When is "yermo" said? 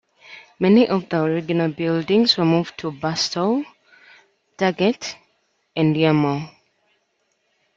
5.95-6.49